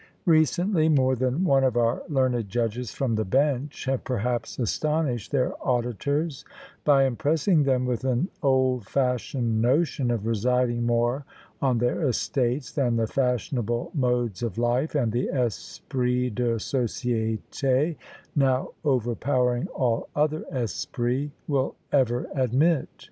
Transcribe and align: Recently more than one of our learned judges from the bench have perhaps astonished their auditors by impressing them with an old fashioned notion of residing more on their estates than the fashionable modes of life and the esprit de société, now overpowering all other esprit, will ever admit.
Recently 0.25 0.89
more 0.89 1.15
than 1.15 1.43
one 1.43 1.63
of 1.63 1.77
our 1.77 2.01
learned 2.09 2.49
judges 2.49 2.91
from 2.91 3.13
the 3.13 3.23
bench 3.23 3.85
have 3.85 4.03
perhaps 4.03 4.57
astonished 4.57 5.31
their 5.31 5.53
auditors 5.63 6.43
by 6.83 7.05
impressing 7.05 7.65
them 7.65 7.85
with 7.85 8.03
an 8.03 8.27
old 8.41 8.87
fashioned 8.87 9.61
notion 9.61 10.09
of 10.09 10.25
residing 10.25 10.87
more 10.87 11.23
on 11.61 11.77
their 11.77 12.01
estates 12.01 12.71
than 12.71 12.95
the 12.95 13.05
fashionable 13.05 13.91
modes 13.93 14.41
of 14.41 14.57
life 14.57 14.95
and 14.95 15.11
the 15.11 15.27
esprit 15.29 16.31
de 16.31 16.55
société, 16.55 17.95
now 18.35 18.69
overpowering 18.83 19.67
all 19.67 20.09
other 20.15 20.43
esprit, 20.51 21.29
will 21.47 21.75
ever 21.91 22.25
admit. 22.33 22.89